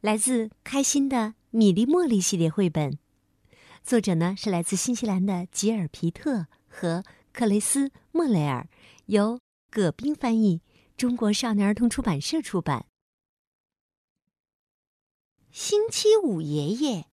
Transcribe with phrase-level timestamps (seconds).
[0.00, 3.00] 来自开心的米粒茉莉系列绘本，
[3.82, 7.02] 作者呢是来自新西兰的吉尔皮特和
[7.32, 8.68] 克雷斯莫雷尔，
[9.06, 9.40] 由
[9.70, 10.60] 葛冰翻译，
[10.96, 12.86] 中国少年儿童出版社出版。
[15.50, 17.06] 星期五爷爷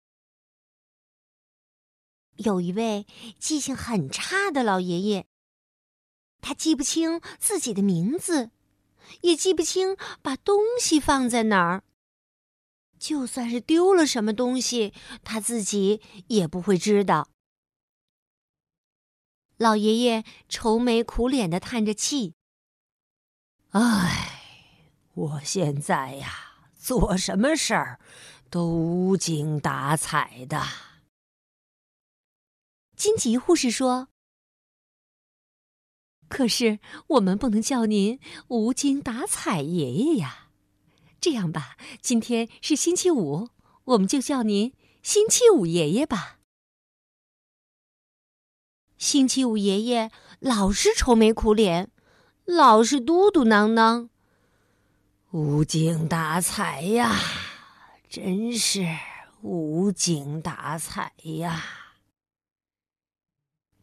[2.35, 3.07] 有一位
[3.39, 5.27] 记性很差的老爷爷，
[6.41, 8.51] 他记不清自己的名字，
[9.21, 11.85] 也记不清把东西放在哪儿。
[13.03, 17.29] 就算是丢了什么东西，他自己也不会知道。
[19.57, 22.35] 老爷爷愁眉苦脸的叹着气
[23.71, 27.99] ：“唉，我现在呀，做什么事儿
[28.49, 30.63] 都无精打采的。”
[32.97, 34.11] 金吉护士说
[36.31, 40.39] ：“可是我们不能叫您无精打采爷爷呀。”
[41.23, 43.49] 这样吧，今天是星期五，
[43.85, 46.41] 我们就叫您星期五爷爷吧。
[48.99, 51.93] 星期五爷爷老是愁眉苦脸，
[52.45, 54.09] 老是嘟嘟囔囔，
[55.31, 57.17] 无精打采呀，
[58.09, 58.85] 真是
[59.43, 61.63] 无精打采呀。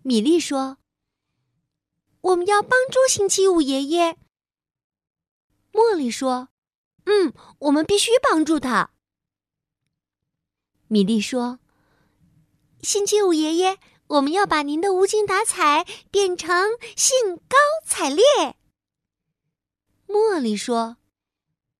[0.02, 0.78] 米莉说
[2.20, 4.18] ：“我们要帮助星期五爷爷。”
[5.72, 6.50] 茉莉说。
[7.05, 8.92] 嗯，我们必须帮助他。
[10.88, 11.59] 米莉说
[12.81, 18.24] ：“星期五爷爷，我们要把您的无精打采变成兴高采烈。”
[20.07, 20.97] 茉莉说：“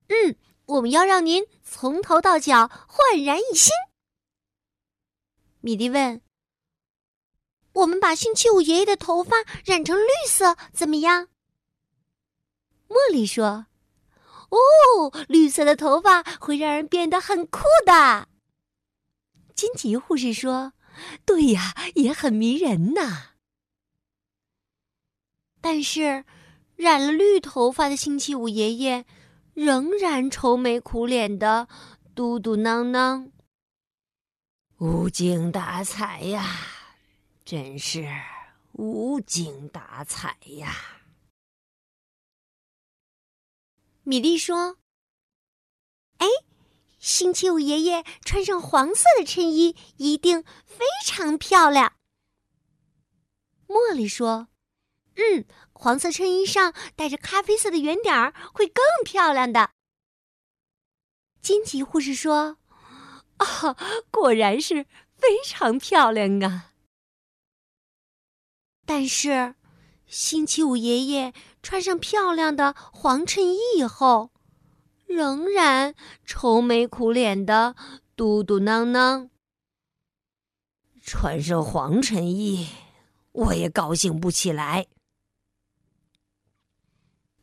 [0.08, 0.36] 嗯，
[0.66, 3.72] 我们要让您从头到脚焕然一新。”
[5.60, 6.22] 米莉问
[7.74, 11.28] ：“我们把星期五爷爷的头发染成绿色怎么样？”
[12.88, 13.66] 茉莉说。
[14.50, 18.28] 哦，绿色的头发会让人变得很酷的。
[19.54, 20.72] 金吉护士说
[21.24, 23.30] ：“对呀，也很迷人呐。”
[25.62, 26.24] 但是，
[26.76, 29.04] 染了绿头发的星期五爷爷
[29.52, 31.68] 仍然愁眉苦脸的，
[32.14, 33.30] 嘟嘟囔囔
[34.78, 36.46] ：“无精打采呀，
[37.44, 38.08] 真是
[38.72, 40.74] 无精打采呀。”
[44.10, 44.78] 米莉说
[46.18, 46.26] ：“哎，
[46.98, 51.92] 星期五爷爷穿上黄色的衬衣一定非常漂亮。”
[53.68, 54.48] 茉莉说
[55.14, 59.70] ：“嗯，黄色衬衣上带着咖啡色的圆点儿会更漂亮的。”
[61.40, 62.58] 金吉护士说
[63.38, 63.76] ：“啊，
[64.10, 66.72] 果然是非常漂亮啊！”
[68.84, 69.54] 但是。
[70.10, 71.32] 星期五爷爷
[71.62, 74.32] 穿上漂亮的黄衬衣以后，
[75.06, 75.94] 仍然
[76.26, 77.76] 愁眉苦脸的
[78.16, 79.30] 嘟嘟囔囔。
[81.00, 82.68] 穿上黄衬衣，
[83.30, 84.88] 我也高兴不起来。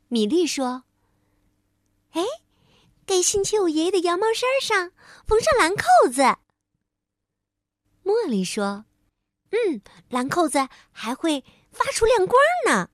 [0.09, 0.83] 米莉说
[2.11, 2.21] ：“哎，
[3.05, 4.91] 给星期五爷爷的羊毛衫上
[5.25, 6.21] 缝上蓝扣子。”
[8.03, 8.83] 茉莉说
[9.51, 11.45] ：“嗯，蓝扣子还会。”
[11.77, 12.89] 发出亮光呢。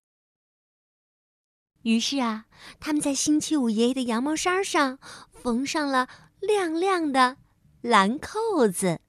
[1.84, 2.46] 于是啊，
[2.80, 5.00] 他们在星期五爷爷的羊毛衫上
[5.32, 6.08] 缝上了
[6.40, 7.38] 亮亮的
[7.82, 9.02] 蓝扣子。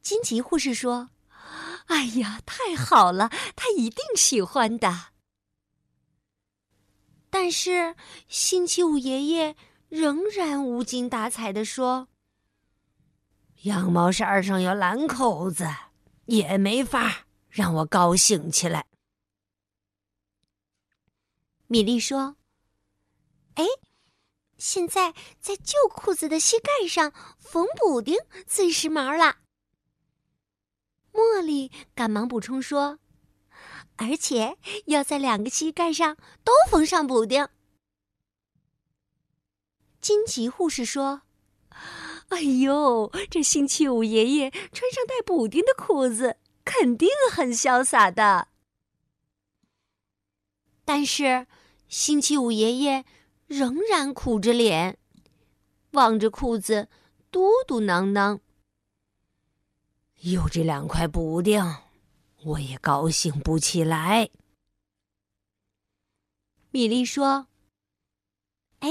[0.00, 1.10] 金吉护士说
[1.86, 5.10] ：“哎呀，太好了，他一定喜欢的。”
[7.28, 7.94] 但是
[8.26, 9.54] 星期五爷爷
[9.88, 12.08] 仍然无精打采的说
[13.62, 15.68] ：“羊毛衫上有蓝扣子，
[16.24, 18.86] 也没法。”让我高兴起来。
[21.66, 22.36] 米莉说
[23.54, 23.64] ：“哎，
[24.56, 28.16] 现在在旧裤子的膝盖上缝补丁
[28.46, 29.38] 最时髦了。”
[31.12, 32.98] 茉莉赶忙补充说
[33.96, 34.56] ：“而且
[34.86, 37.48] 要在两个膝盖上都缝上补丁。”
[40.00, 41.22] 金吉护士说
[42.30, 48.48] ：“哎呦，这星期五爷爷穿上带补丁的裤子。”肯定很潇洒的，
[50.84, 51.46] 但是
[51.88, 53.04] 星期五爷爷
[53.46, 54.98] 仍然苦着脸。
[55.92, 56.88] 望着裤子，
[57.32, 58.38] 嘟嘟囔囔
[60.22, 61.60] ：“有这两块补丁，
[62.44, 64.30] 我也高兴不起来。”
[66.70, 67.48] 米莉说
[68.78, 68.90] ：“哎，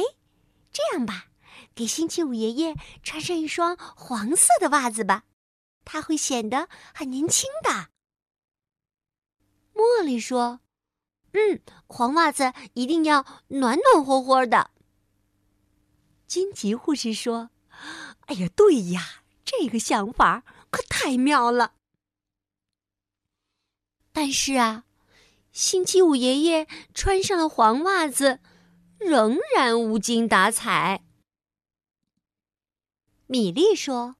[0.73, 1.27] 这样吧，
[1.73, 5.23] 给星期五爷爷穿上一双黄色的袜子吧，
[5.91, 7.89] 他会显得很年轻的。”
[9.73, 10.59] 茉莉说
[11.33, 14.69] ：“嗯，黄袜子一定要暖暖和和的。”
[16.27, 17.49] 金吉护士说
[18.27, 21.73] ：“哎呀，对呀，这个想法可太妙了。”
[24.13, 24.83] 但是啊，
[25.51, 28.41] 星期五爷爷穿上了黄袜子，
[28.99, 31.03] 仍然无精打采。
[33.25, 34.17] 米莉说：“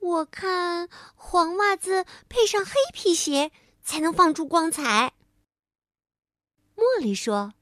[0.00, 3.50] 我看黄袜子配上黑皮鞋。”
[3.88, 5.14] 才能放出光彩。
[6.76, 7.54] 茉莉说：“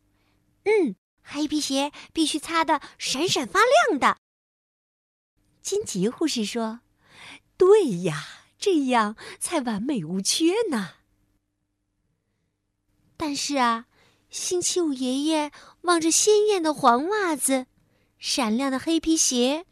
[0.67, 4.19] 嗯，黑皮鞋必须擦得闪闪发亮的。”
[5.63, 6.81] 金吉护士说
[7.57, 8.27] ：“对呀，
[8.59, 10.95] 这样才完美无缺呢。”
[13.17, 13.87] 但是啊，
[14.29, 17.67] 星期五爷爷望着鲜艳的黄袜子、
[18.19, 19.65] 闪亮的黑皮鞋，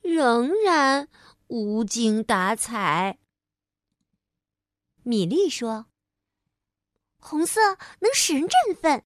[0.00, 1.08] 仍然
[1.52, 3.18] 无精打采。
[5.02, 5.84] 米莉说。
[7.18, 7.60] 红色
[8.00, 9.04] 能使人振奋，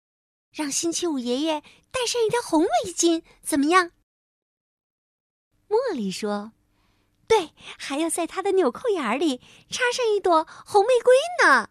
[0.51, 1.61] 让星期五爷爷
[1.91, 3.91] 戴上一条红围巾，怎么样？
[5.69, 6.53] 茉莉说
[7.27, 9.37] ：“对，还要在他的纽扣眼里
[9.69, 11.13] 插上一朵红玫瑰
[11.45, 11.69] 呢。”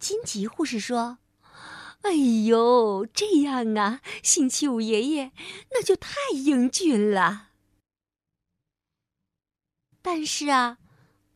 [0.00, 1.18] 金吉护士说
[2.02, 5.32] ：“哎呦，这样啊，星期五爷爷
[5.70, 7.49] 那就太英俊了。”
[10.02, 10.78] 但是啊，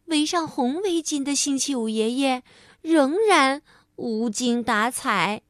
[0.06, 2.43] 围上红围巾的星期五爷爷。
[2.84, 3.62] 仍然
[3.96, 5.40] 无精打采，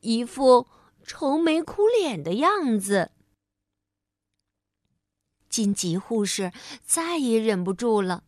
[0.00, 0.68] 一副
[1.02, 3.12] 愁眉苦脸的样子。
[5.48, 6.52] 金吉护士
[6.84, 8.24] 再也忍不住了，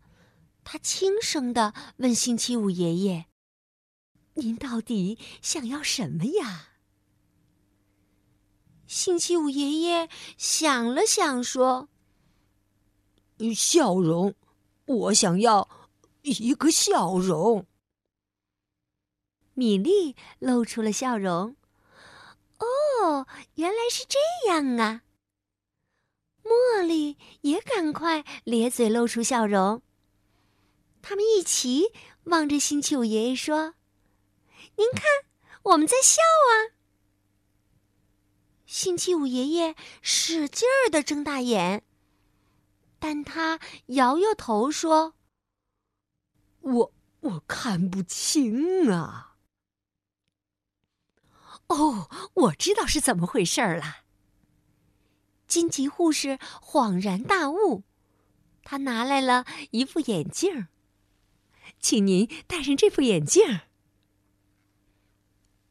[0.64, 3.26] 他轻声的问星期五爷爷
[4.32, 6.70] ：“您到底想要什么呀？”
[8.88, 10.08] 星期五爷爷
[10.38, 11.90] 想了想，说
[13.54, 14.34] ：“笑容，
[14.86, 15.68] 我想要
[16.22, 17.66] 一个笑容。”
[19.54, 21.56] 米莉露出了笑容。
[22.58, 24.18] 哦，原来是这
[24.48, 25.02] 样啊！
[26.44, 29.82] 茉莉也赶快咧嘴露出笑容。
[31.02, 31.92] 他们一起
[32.24, 33.74] 望着星期五爷爷说
[34.76, 35.04] ：“您看，
[35.62, 36.74] 我们在笑啊！”
[38.66, 41.84] 星期五爷爷使劲儿的睁大眼，
[42.98, 45.14] 但他摇摇头说
[46.60, 49.36] ：“我我看不清啊。”
[51.68, 53.98] 哦，我知道是怎么回事了。
[55.46, 57.84] 金吉护士恍然大悟，
[58.62, 60.68] 他拿来了一副眼镜
[61.80, 63.60] 请您戴上这副眼镜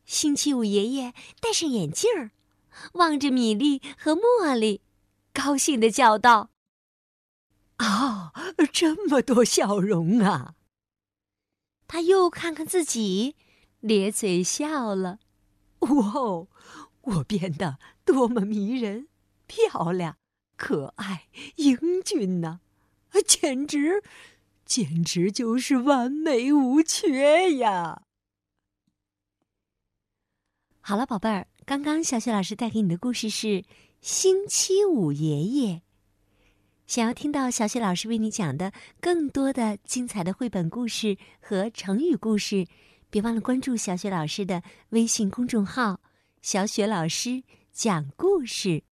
[0.06, 2.32] 星期五爷爷戴上眼镜
[2.94, 4.82] 望着米莉和茉莉，
[5.34, 6.50] 高兴的叫道
[7.80, 8.34] ：“哦，
[8.72, 10.56] 这么多笑容啊！”
[11.88, 13.36] 他又看看自己，
[13.80, 15.20] 咧嘴笑了。
[15.80, 16.48] 哇哦，
[17.02, 19.08] 我变得多么迷人、
[19.46, 20.18] 漂亮、
[20.58, 22.60] 可爱、英俊呢！
[23.26, 24.04] 简直，
[24.66, 28.04] 简直就是完美无缺呀！
[30.82, 33.48] 好了，宝贝儿，刚刚小雪老师带给你的故事是
[34.02, 35.76] 《星期五爷爷》。
[36.88, 42.66] 想要听到小雪老师为你讲的更多的精彩的绘本故事和成语故事。
[43.10, 46.00] 别忘了关注小雪老师的微信公众号
[46.42, 48.84] “小雪老师讲故事”。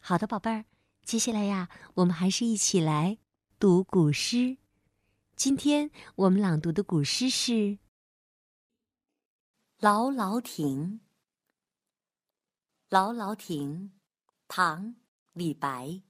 [0.00, 0.64] 好的，宝贝儿，
[1.04, 3.18] 接下来呀，我们还是一起来
[3.60, 4.58] 读古诗。
[5.36, 7.52] 今天我们朗读的古诗是
[9.78, 11.00] 《劳劳亭》。
[12.88, 13.92] 劳劳亭，
[14.48, 14.86] 唐·
[15.32, 16.02] 李白。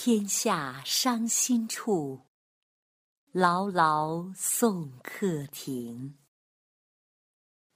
[0.00, 2.20] 天下伤心处。
[3.32, 6.16] 劳劳送客亭，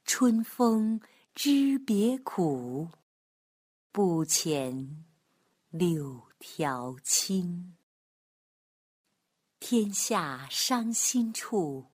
[0.05, 1.01] 春风
[1.35, 2.87] 知别苦，
[3.91, 5.03] 不遣
[5.69, 7.75] 柳条青。
[9.59, 11.91] 天下伤心处，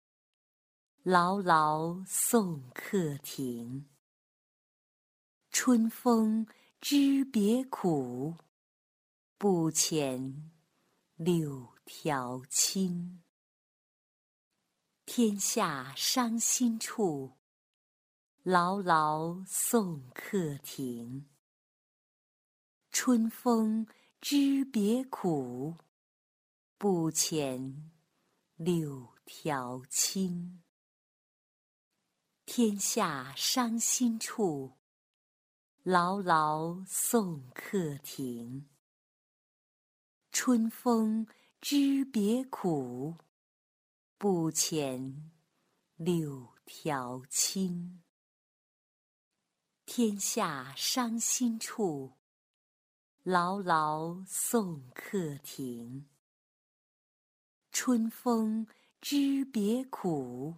[1.02, 3.90] 劳劳送客亭。
[5.50, 6.46] 春风
[6.80, 8.36] 知别苦，
[9.42, 10.50] 不遣
[11.16, 13.24] 柳条青。
[15.06, 17.38] 天下伤心处，
[18.44, 21.30] 劳劳送客亭。
[22.92, 23.88] 春风
[24.20, 25.78] 知别苦，
[26.78, 27.76] 不遣
[28.58, 30.62] 柳条青。
[32.46, 34.74] 天下伤心处，
[35.84, 38.69] 牢牢送客亭。
[40.32, 41.28] 春风
[41.60, 43.18] 知别苦，
[44.18, 45.16] 不遣
[45.96, 48.04] 柳条青。
[49.86, 52.14] 天下伤心处，
[53.24, 56.08] 牢牢送客亭。
[57.72, 58.68] 春风
[59.02, 60.56] 知别苦。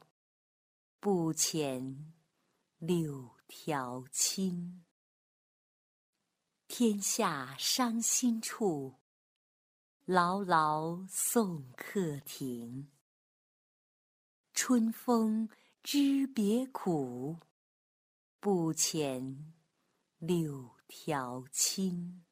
[1.00, 1.98] 不遣
[2.78, 4.86] 柳条青。
[6.68, 9.01] 天下伤心处，
[10.14, 12.92] 牢牢送客亭。
[14.52, 15.48] 春风
[15.82, 17.38] 知别苦，
[18.42, 19.38] 不遣
[20.18, 22.26] 柳条青。